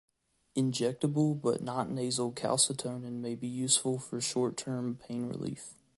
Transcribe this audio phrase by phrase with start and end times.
[0.57, 5.75] Injectable but not nasal calcitonin may be useful for short term pain relief.